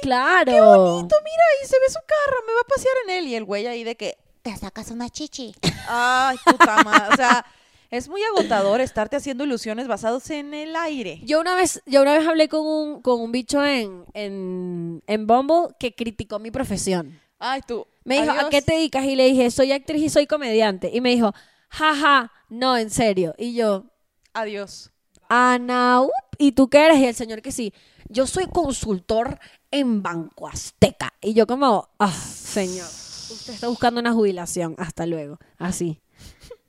[0.00, 0.50] Claro.
[0.50, 1.14] ¡Qué bonito!
[1.24, 3.26] Mira, ahí se ve su carro, me va a pasear en él.
[3.28, 5.54] Y el güey ahí de que, Te sacas una chichi.
[5.88, 7.12] ay, puta madre.
[7.12, 7.44] O sea,
[7.90, 11.20] es muy agotador estarte haciendo ilusiones basadas en el aire.
[11.24, 15.26] Yo una vez, yo una vez hablé con un, con un bicho en, en, en
[15.26, 17.20] Bumble que criticó mi profesión.
[17.38, 17.86] Ay, tú.
[18.04, 19.04] Me dijo, ¿a qué te dedicas?
[19.04, 20.90] Y le dije, soy actriz y soy comediante.
[20.92, 21.32] Y me dijo,
[21.72, 23.34] jaja, no, en serio.
[23.38, 23.86] Y yo,
[24.34, 24.90] Adiós.
[25.28, 26.98] Ana, up, ¿y tú qué eres?
[26.98, 27.72] Y el señor que sí,
[28.08, 29.38] yo soy consultor
[29.70, 31.14] en Banco Azteca.
[31.20, 34.74] Y yo como, ah, señor, usted está buscando una jubilación.
[34.78, 35.38] Hasta luego.
[35.58, 36.00] Así.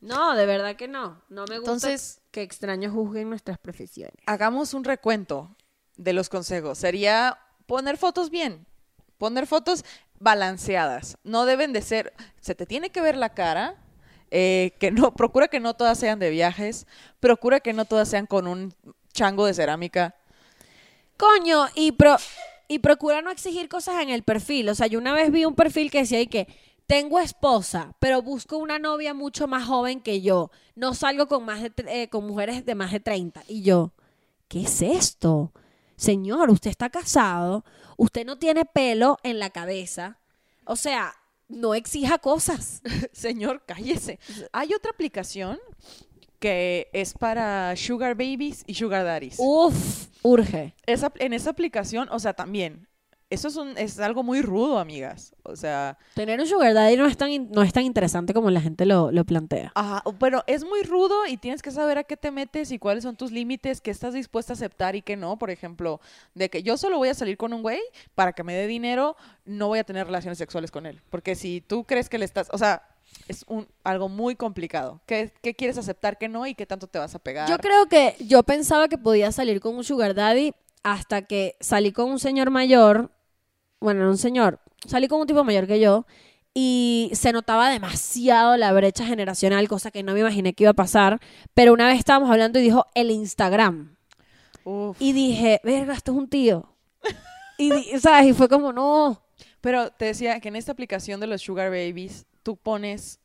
[0.02, 1.22] No, de verdad que no.
[1.30, 4.18] No me gusta Entonces- que extraños juzguen nuestras profesiones.
[4.26, 5.56] Hagamos un recuento
[5.96, 6.78] de los consejos.
[6.78, 7.38] Sería
[7.68, 8.68] poner fotos bien.
[9.18, 9.86] Poner fotos
[10.20, 11.18] balanceadas.
[11.24, 12.14] No deben de ser.
[12.42, 13.82] Se te tiene que ver la cara.
[14.36, 16.88] Eh, que no, procura que no todas sean de viajes.
[17.20, 18.74] Procura que no todas sean con un
[19.14, 20.16] chango de cerámica.
[21.18, 22.18] Coño, y, pro,
[22.68, 24.70] y procura no exigir cosas en el perfil.
[24.70, 26.48] O sea, yo una vez vi un perfil que decía que
[26.88, 30.50] tengo esposa, pero busco una novia mucho más joven que yo.
[30.76, 33.44] No salgo con, más de, eh, con mujeres de más de 30.
[33.48, 33.94] Y yo,
[34.48, 35.54] ¿qué es esto?
[35.96, 37.64] Señor, usted está casado,
[37.98, 40.18] usted no tiene pelo en la cabeza.
[40.66, 41.14] O sea,
[41.54, 42.82] no exija cosas.
[43.12, 44.20] Señor, cállese.
[44.52, 45.60] Hay otra aplicación
[46.40, 49.36] que es para sugar babies y sugar daddies.
[49.40, 50.76] Uf, urge.
[50.86, 52.88] Esa- en esa aplicación, o sea, también,
[53.34, 55.34] eso es, un, es algo muy rudo, amigas.
[55.44, 58.62] O sea, Tener un sugar daddy no es tan, no es tan interesante como la
[58.62, 59.72] gente lo, lo plantea.
[59.76, 63.04] ajá, pero es muy rudo y tienes que saber a qué te metes y cuáles
[63.04, 65.38] son tus límites, qué estás dispuesta a aceptar y qué no.
[65.38, 66.00] Por ejemplo,
[66.36, 67.80] de que yo solo voy a salir con un güey
[68.16, 69.16] para que me dé dinero,
[69.46, 71.02] no voy a tener relaciones sexuales con él.
[71.10, 72.84] Porque si tú crees que le estás, o sea,
[73.28, 75.02] es un, algo muy complicado.
[75.06, 77.50] ¿Qué, qué quieres aceptar, qué no y qué tanto te vas a pegar?
[77.50, 81.92] Yo creo que yo pensaba que podía salir con un sugar daddy hasta que salí
[81.92, 83.10] con un señor mayor,
[83.84, 86.06] bueno, no un señor, salí con un tipo mayor que yo
[86.54, 90.76] y se notaba demasiado la brecha generacional, cosa que no me imaginé que iba a
[90.76, 91.20] pasar,
[91.54, 93.98] pero una vez estábamos hablando y dijo el Instagram
[94.64, 94.96] Uf.
[95.02, 96.70] y dije, verga, esto es un tío.
[97.58, 97.70] Y,
[98.00, 98.28] ¿sabes?
[98.28, 99.22] Y fue como, no.
[99.62, 103.20] Pero te decía que en esta aplicación de los Sugar Babies, tú pones,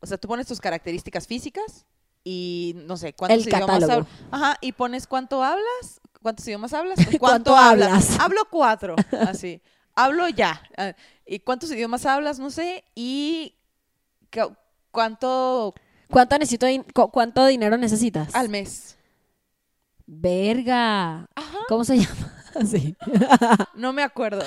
[0.00, 1.86] o sea, tú pones tus características físicas
[2.24, 4.06] y no sé, cuántos El idiomas hablas.
[4.30, 8.18] Ajá, y pones cuánto hablas, cuántos idiomas hablas, ¿Cuánto hablas?
[8.18, 9.62] Hablo cuatro, así.
[9.96, 10.62] Hablo ya.
[10.76, 10.92] Ah,
[11.26, 12.38] ¿Y cuántos idiomas hablas?
[12.38, 12.84] No sé.
[12.94, 13.54] Y
[14.32, 14.54] cu-
[14.92, 15.74] cuánto
[16.08, 18.34] ¿Cuánto, necesito cu- ¿Cuánto dinero necesitas?
[18.34, 18.96] al mes.
[20.06, 21.26] Verga.
[21.34, 21.58] Ajá.
[21.68, 22.32] ¿Cómo se llama?
[22.64, 22.96] Sí.
[23.74, 24.42] No me acuerdo.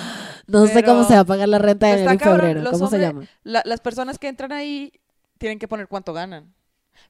[0.47, 2.71] No sé cómo se va a pagar la renta de enero y febrero.
[2.71, 3.25] ¿Cómo se llama?
[3.43, 4.93] La- las personas que entran ahí
[5.37, 6.53] tienen que poner cuánto ganan.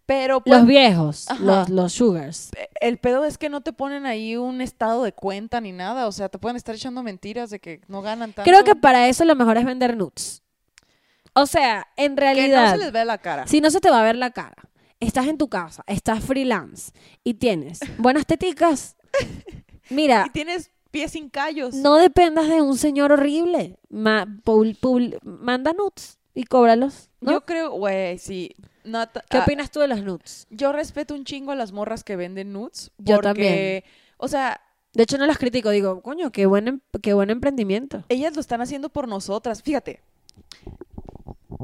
[0.06, 2.50] Pero Los pues, viejos, los, los sugars.
[2.82, 6.08] el pedo es que no te ponen ahí un estado de cuenta ni nada.
[6.08, 8.50] O sea, te pueden estar echando mentiras de que no ganan tanto.
[8.50, 10.42] Creo que para eso lo mejor es vender nudes.
[11.34, 13.46] O sea, en Que no realidad, se les ve la cara.
[13.48, 14.56] si no se te va a ver la cara,
[15.00, 16.92] estás en tu casa, estás freelance
[17.24, 18.98] y tienes buenas teticas,
[19.90, 21.76] mira, Y tienes pies sin callos.
[21.76, 23.78] no dependas de un señor horrible.
[23.90, 27.10] Ma- pul- pul- manda nudes y cóbralos.
[27.22, 27.32] ¿no?
[27.32, 28.56] Yo creo, güey, sí.
[28.84, 30.48] ¿Qué ah, opinas tú de los nudes?
[30.50, 32.92] yo respeto un chingo a las morras que venden nudes.
[32.98, 33.84] Yo porque, también.
[34.18, 34.62] O sea,
[34.94, 35.70] De hecho, no las critico.
[35.70, 38.04] Digo, coño, qué buen, em- qué buen emprendimiento.
[38.10, 39.62] ellas lo están haciendo por nosotras.
[39.62, 40.02] Fíjate.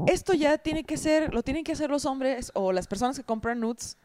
[0.06, 3.24] Esto ya tiene que ser, lo tienen que hacer los hombres o las personas que
[3.24, 3.96] compran nudes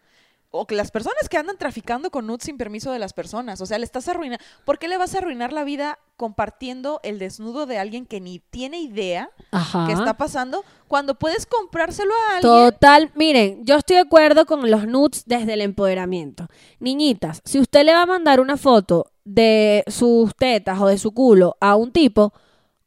[0.53, 3.61] o que las personas que andan traficando con nudes sin permiso de las personas.
[3.61, 4.43] O sea, le estás arruinando.
[4.65, 8.39] ¿Por qué le vas a arruinar la vida compartiendo el desnudo de alguien que ni
[8.39, 9.87] tiene idea Ajá.
[9.87, 12.51] que está pasando cuando puedes comprárselo a alguien?
[12.71, 16.47] Total, miren, yo estoy de acuerdo con los nudes desde el empoderamiento.
[16.79, 21.13] Niñitas, si usted le va a mandar una foto de sus tetas o de su
[21.13, 22.33] culo a un tipo,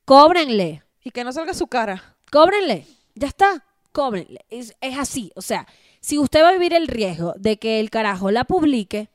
[0.05, 2.17] cóbrenle, Y que no salga su cara.
[2.31, 4.45] cóbrenle, ya está, cóbrenle.
[4.51, 5.67] Es, es así, o sea,
[6.05, 9.09] si usted va a vivir el riesgo de que el carajo la publique,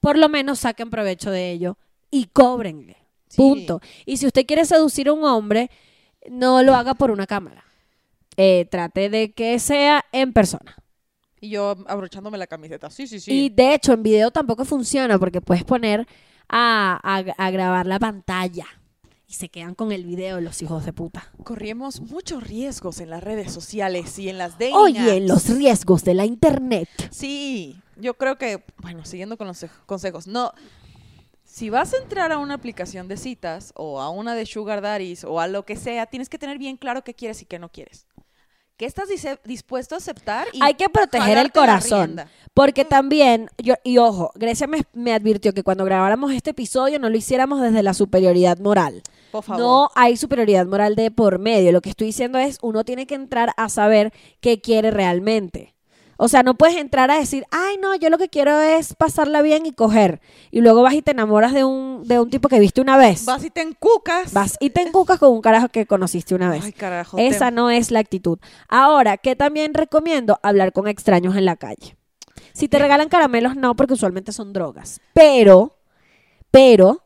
[0.00, 1.76] por lo menos saquen provecho de ello
[2.10, 2.96] y cóbrenle.
[3.28, 3.38] Sí.
[3.38, 3.80] Punto.
[4.04, 5.70] Y si usted quiere seducir a un hombre,
[6.30, 7.64] no lo haga por una cámara.
[8.36, 10.76] Eh, trate de que sea en persona.
[11.40, 12.90] Y yo abrochándome la camiseta.
[12.90, 13.32] Sí, sí, sí.
[13.32, 16.06] Y de hecho, en video tampoco funciona porque puedes poner
[16.48, 18.66] a, a- a grabar la pantalla
[19.28, 21.30] y se quedan con el video los hijos de puta.
[21.42, 26.14] Corrimos muchos riesgos en las redes sociales y en las dating Oye, los riesgos de
[26.14, 26.88] la internet.
[27.10, 30.52] Sí, yo creo que, bueno, siguiendo con los ej- consejos, no,
[31.44, 35.24] si vas a entrar a una aplicación de citas o a una de Sugar Daddies
[35.24, 37.68] o a lo que sea, tienes que tener bien claro qué quieres y qué no
[37.70, 38.06] quieres.
[38.76, 39.08] ¿Qué estás
[39.44, 40.46] dispuesto a aceptar?
[40.52, 42.20] Y Hay que proteger el corazón.
[42.52, 47.08] Porque también, yo, y ojo, Grecia me, me advirtió que cuando grabáramos este episodio no
[47.08, 49.02] lo hiciéramos desde la superioridad moral.
[49.36, 49.60] Por favor.
[49.62, 51.72] No hay superioridad moral de por medio.
[51.72, 55.74] Lo que estoy diciendo es, uno tiene que entrar a saber qué quiere realmente.
[56.18, 59.42] O sea, no puedes entrar a decir, ay, no, yo lo que quiero es pasarla
[59.42, 60.22] bien y coger.
[60.50, 63.26] Y luego vas y te enamoras de un, de un tipo que viste una vez.
[63.26, 64.32] Vas y te encucas.
[64.32, 66.64] Vas y te encucas con un carajo que conociste una vez.
[66.64, 67.18] Ay, carajo.
[67.18, 68.38] te- Esa no es la actitud.
[68.66, 71.98] Ahora, que también recomiendo hablar con extraños en la calle.
[72.54, 75.02] Si te regalan caramelos, no, porque usualmente son drogas.
[75.12, 75.76] Pero,
[76.50, 77.02] pero,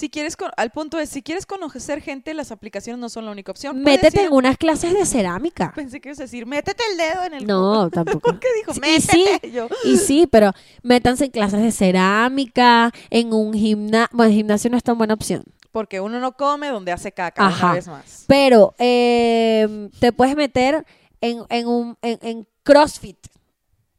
[0.00, 3.52] Si quieres, al punto es, si quieres conocer gente, las aplicaciones no son la única
[3.52, 3.82] opción.
[3.82, 5.72] Métete en unas clases de cerámica.
[5.76, 7.90] Pensé que ibas a decir, métete el dedo en el No, culo".
[8.04, 8.20] tampoco.
[8.20, 9.40] ¿Por qué dijo, Sí, métete?
[9.42, 9.50] sí.
[9.52, 14.08] Yo, Y sí, pero métanse en clases de cerámica, en un gimnasio.
[14.16, 15.44] Bueno, el gimnasio no es tan buena opción.
[15.70, 17.66] porque uno no come donde hace caca, Ajá.
[17.66, 18.24] una vez más.
[18.26, 20.84] Pero eh, te puedes meter
[21.20, 23.18] en, en un, en, en CrossFit.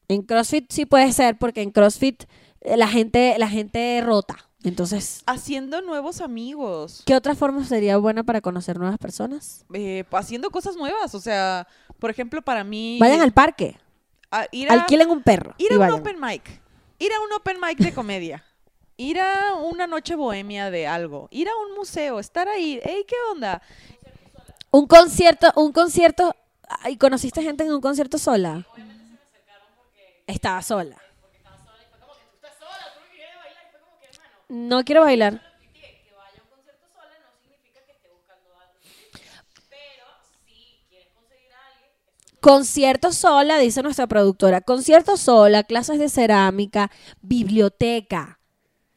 [0.07, 2.23] En CrossFit sí puede ser, porque en CrossFit
[2.61, 4.35] eh, la gente, la gente rota.
[4.63, 9.65] Entonces, Haciendo nuevos amigos, ¿qué otra forma sería buena para conocer nuevas personas?
[9.73, 11.15] eh, haciendo cosas nuevas.
[11.15, 11.67] O sea,
[11.99, 12.97] por ejemplo, para mí...
[12.99, 13.77] Vayan al parque,
[14.29, 15.99] a- ir a, alquilen un perro ir a un vayan.
[15.99, 16.61] open mic.
[16.99, 18.43] Ir a un open mic de comedia.
[18.97, 21.27] ir a una noche bohemia de algo.
[21.31, 22.79] Ir a un museo, estar ahí.
[22.83, 23.61] Ey, ¿qué onda?
[24.69, 26.35] Un concierto, un concierto.
[26.87, 28.65] ¿Y conociste gente en un concierto sola?
[30.27, 30.95] Estaba sola.
[34.51, 35.41] No quiero bailar.
[42.41, 44.59] Concierto sola, dice nuestra productora.
[44.59, 48.39] Concierto sola, clases de cerámica, biblioteca.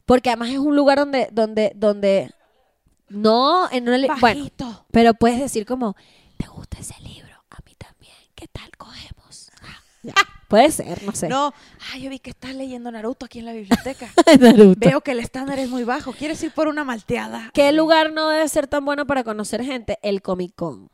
[0.07, 2.33] Porque además es un lugar donde, donde, donde.
[3.09, 4.51] No, en una bueno,
[4.91, 5.95] pero puedes decir como,
[6.37, 7.45] ¿te gusta ese libro?
[7.51, 8.17] A mí también.
[8.35, 9.53] ¿Qué tal cogemos?
[9.63, 10.15] Ah, ya.
[10.49, 11.29] Puede ser, no sé.
[11.29, 11.53] No,
[11.93, 14.09] ah, yo vi que estás leyendo Naruto aquí en la biblioteca.
[14.41, 14.89] Naruto.
[14.89, 16.13] Veo que el estándar es muy bajo.
[16.13, 17.51] ¿Quieres ir por una malteada?
[17.55, 19.99] ¿Qué lugar no debe ser tan bueno para conocer gente?
[20.03, 20.91] El Comic Con.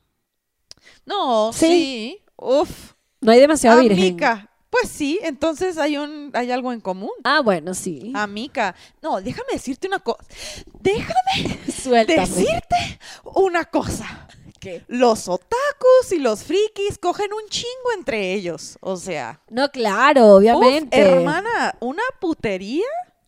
[1.07, 1.67] No, Sí.
[1.67, 2.23] sí.
[2.37, 2.93] Uf.
[3.21, 3.99] No hay demasiado virgen.
[4.01, 4.47] Amica.
[4.71, 7.11] Pues sí, entonces hay un hay algo en común.
[7.25, 8.13] Ah, bueno, sí.
[8.15, 8.75] Amica.
[9.03, 10.25] No, déjame decirte una cosa.
[10.81, 12.21] Déjame Suéltame.
[12.21, 12.77] decirte
[13.35, 14.29] una cosa.
[14.61, 14.85] ¿Qué?
[14.89, 18.77] Los otakus y los frikis cogen un chingo entre ellos.
[18.81, 21.01] O sea, No, claro, uf, obviamente.
[21.01, 22.85] hermana, una putería.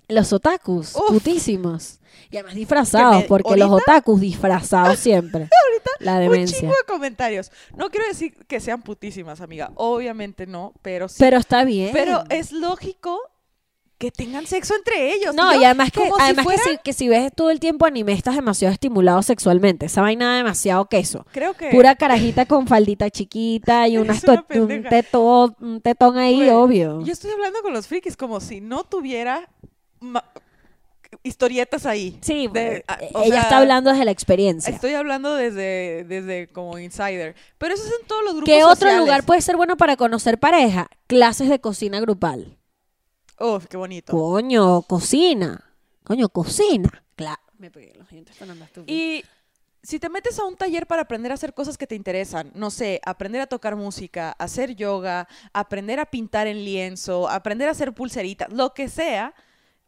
[0.09, 1.07] Los otakus, Uf.
[1.09, 1.99] putísimos.
[2.31, 5.49] Y además disfrazados, me- porque los ahorita- otakus disfrazados siempre.
[6.01, 7.51] La Un chingo de comentarios.
[7.77, 9.71] No quiero decir que sean putísimas, amiga.
[9.77, 11.17] Obviamente no, pero sí.
[11.19, 11.91] Pero está bien.
[11.93, 13.19] Pero es lógico
[14.03, 15.33] que tengan sexo entre ellos.
[15.33, 17.61] No, yo, y además que, si además fuera- que, si, que si ves todo el
[17.61, 19.87] tiempo anime estás demasiado estimulado sexualmente.
[19.87, 21.25] Esa vaina demasiado queso.
[21.31, 21.69] Creo que.
[21.69, 27.01] Pura carajita con faldita chiquita y unas una un, tetón, un tetón ahí, obvio.
[27.05, 29.49] Yo estoy hablando con los frikis como si no tuviera
[31.23, 32.19] historietas ahí.
[32.23, 34.75] Sí, De- eh, a- ella sea, está hablando desde la experiencia.
[34.75, 37.37] Estoy hablando desde, desde como insider.
[37.59, 38.99] Pero eso es en todos los grupos ¿Qué otro sociales.
[39.01, 40.89] lugar puede ser bueno para conocer pareja?
[41.07, 42.57] Clases de cocina grupal.
[43.43, 44.13] Uf, qué bonito.
[44.13, 45.65] Coño, cocina.
[46.05, 47.03] Coño, cocina.
[47.17, 47.43] Claro.
[47.59, 48.97] Me pegué los dientes sonando estúpido.
[48.97, 49.25] Y
[49.83, 52.71] si te metes a un taller para aprender a hacer cosas que te interesan, no
[52.71, 57.93] sé, aprender a tocar música, hacer yoga, aprender a pintar en lienzo, aprender a hacer
[57.93, 59.35] pulseritas, lo que sea,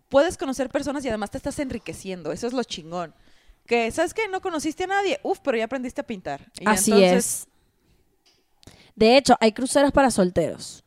[0.09, 2.33] puedes conocer personas y además te estás enriqueciendo.
[2.33, 3.15] Eso es lo chingón.
[3.67, 4.27] Que, ¿sabes qué?
[4.29, 5.21] No conociste a nadie.
[5.23, 6.51] Uf, pero ya aprendiste a pintar.
[6.59, 7.49] Y Así entonces,
[8.67, 8.75] es.
[8.97, 10.84] De hecho, hay cruceros para solteros.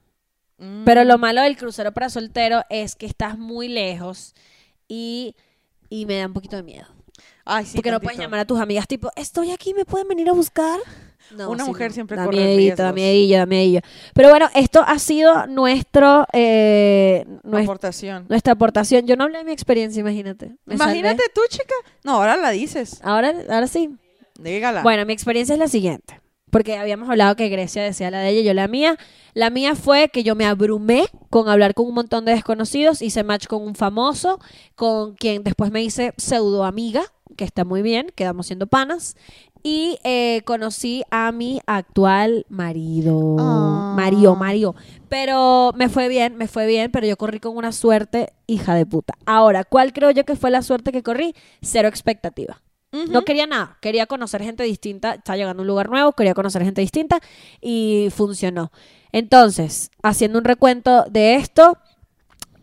[0.57, 4.33] Mm, Pero lo malo del crucero para soltero es que estás muy lejos
[4.87, 5.35] y,
[5.89, 6.85] y me da un poquito de miedo.
[7.45, 10.29] Ay, sí, Porque no puedes llamar a tus amigas tipo, estoy aquí, ¿me pueden venir
[10.29, 10.79] a buscar?
[11.31, 11.93] No, Una sí, mujer no.
[11.93, 13.79] siempre da corre miedito, da miedillo, da miedillo.
[14.13, 18.25] Pero bueno, esto ha sido nuestro, eh, nues- Aportación.
[18.29, 19.05] nuestra aportación.
[19.07, 20.55] Yo no hablé de mi experiencia, imagínate.
[20.65, 21.31] Me Imagínate salvé.
[21.33, 21.73] tú, chica.
[22.03, 22.99] No, ahora la dices.
[23.03, 23.89] Ahora, ahora sí.
[24.39, 24.83] Dígala.
[24.83, 26.19] Bueno, mi experiencia es la siguiente.
[26.49, 28.97] Porque habíamos hablado que Grecia decía la de ella y yo la mía.
[29.33, 33.23] La mía fue que yo me abrumé con hablar con un montón de desconocidos, hice
[33.23, 34.39] match con un famoso,
[34.75, 37.03] con quien después me hice pseudo amiga,
[37.35, 39.15] que está muy bien, quedamos siendo panas.
[39.63, 43.35] Y eh, conocí a mi actual marido.
[43.37, 43.93] Ah.
[43.97, 44.75] Mario, Mario.
[45.09, 48.85] Pero me fue bien, me fue bien, pero yo corrí con una suerte hija de
[48.85, 49.15] puta.
[49.25, 51.33] Ahora, ¿cuál creo yo que fue la suerte que corrí?
[51.61, 52.61] Cero expectativa.
[52.91, 56.63] No quería nada, quería conocer gente distinta, estaba llegando a un lugar nuevo, quería conocer
[56.63, 57.19] gente distinta
[57.61, 58.71] y funcionó.
[59.11, 61.77] Entonces, haciendo un recuento de esto,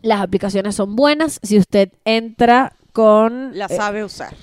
[0.01, 4.33] las aplicaciones son buenas si usted entra con La eh, sabe usar.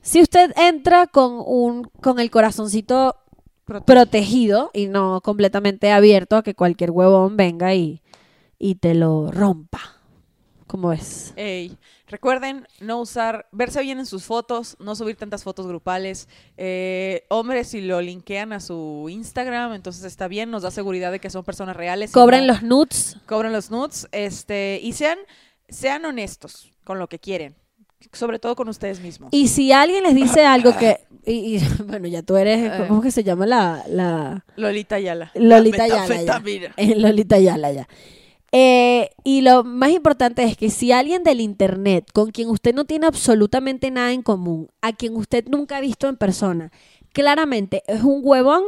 [0.00, 3.16] si usted entra con un con el corazoncito
[3.66, 8.02] Prote- protegido y no completamente abierto a que cualquier huevón venga y,
[8.58, 9.80] y te lo rompa.
[10.72, 11.34] ¿Cómo es?
[11.36, 16.28] Ey, recuerden no usar, verse bien en sus fotos, no subir tantas fotos grupales.
[16.56, 21.18] Eh, hombres, si lo linkean a su Instagram, entonces está bien, nos da seguridad de
[21.18, 22.10] que son personas reales.
[22.12, 23.18] Cobren no- los nudes.
[23.26, 25.18] cobren los nudes, este, y sean,
[25.68, 27.54] sean honestos con lo que quieren,
[28.14, 29.28] sobre todo con ustedes mismos.
[29.30, 31.00] Y si alguien les dice algo que...
[31.24, 32.88] Y, y, bueno, ya tú eres...
[32.88, 33.84] ¿Cómo es que se llama la...
[33.86, 35.30] la Lolita Ayala.
[35.34, 36.22] Lolita Ayala.
[36.22, 36.42] ya.
[36.78, 37.88] En Lolita Yala ya.
[38.54, 42.84] Eh, y lo más importante es que si alguien del internet con quien usted no
[42.84, 46.70] tiene absolutamente nada en común, a quien usted nunca ha visto en persona,
[47.14, 48.62] claramente es un huevón,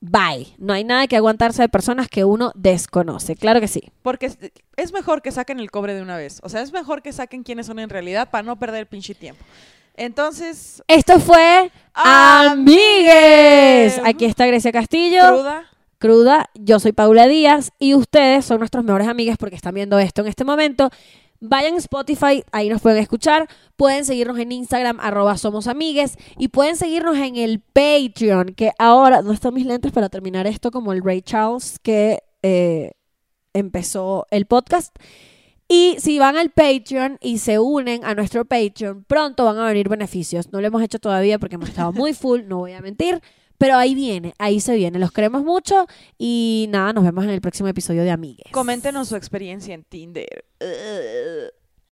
[0.00, 0.54] bye.
[0.58, 3.36] No hay nada que aguantarse de personas que uno desconoce.
[3.36, 3.92] Claro que sí.
[4.02, 4.38] Porque es,
[4.76, 6.40] es mejor que saquen el cobre de una vez.
[6.42, 9.14] O sea, es mejor que saquen quiénes son en realidad para no perder el pinche
[9.14, 9.44] tiempo.
[9.96, 13.98] Entonces, Esto fue Amigues.
[13.98, 14.00] Amigues.
[14.04, 15.44] Aquí está Grecia Castillo.
[16.04, 20.20] Cruda, yo soy Paula Díaz y ustedes son nuestros mejores amigos porque están viendo esto
[20.20, 20.90] en este momento.
[21.40, 23.48] Vayan a Spotify, ahí nos pueden escuchar.
[23.74, 26.18] Pueden seguirnos en Instagram, arroba somos amigues.
[26.36, 30.70] Y pueden seguirnos en el Patreon, que ahora, no están mis lentes para terminar esto
[30.70, 32.90] como el Ray Charles que eh,
[33.54, 34.94] empezó el podcast.
[35.68, 39.88] Y si van al Patreon y se unen a nuestro Patreon, pronto van a venir
[39.88, 40.52] beneficios.
[40.52, 43.22] No lo hemos hecho todavía porque hemos estado muy full, no voy a mentir.
[43.58, 44.98] Pero ahí viene, ahí se viene.
[44.98, 45.86] Los queremos mucho
[46.18, 48.52] y nada, nos vemos en el próximo episodio de Amigues.
[48.52, 50.44] Coméntenos su experiencia en Tinder.